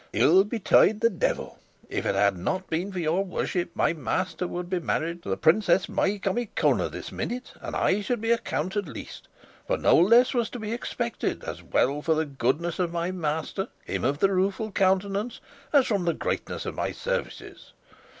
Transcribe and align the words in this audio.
Ill 0.13 0.43
betide 0.43 0.99
the 1.01 1.11
devil! 1.11 1.59
if 1.87 2.07
it 2.07 2.15
had 2.15 2.35
not 2.35 2.67
been 2.71 2.91
for 2.91 2.97
your 2.97 3.23
worship 3.23 3.69
my 3.75 3.93
master 3.93 4.47
would 4.47 4.67
be 4.67 4.79
married 4.79 5.21
to 5.21 5.29
the 5.29 5.37
Princess 5.37 5.85
Micomicona 5.85 6.89
this 6.89 7.11
minute, 7.11 7.53
and 7.61 7.75
I 7.75 8.01
should 8.01 8.19
be 8.19 8.31
a 8.31 8.39
count 8.39 8.75
at 8.75 8.87
least; 8.87 9.27
for 9.67 9.77
no 9.77 9.95
less 9.95 10.33
was 10.33 10.49
to 10.49 10.59
be 10.59 10.73
expected, 10.73 11.43
as 11.43 11.61
well 11.61 12.01
from 12.01 12.17
the 12.17 12.25
goodness 12.25 12.79
of 12.79 12.91
my 12.91 13.11
master, 13.11 13.67
him 13.85 14.03
of 14.03 14.17
the 14.17 14.31
Rueful 14.33 14.71
Countenance, 14.71 15.39
as 15.71 15.85
from 15.85 16.05
the 16.05 16.15
greatness 16.15 16.65
of 16.65 16.73
my 16.73 16.91
services. 16.91 17.73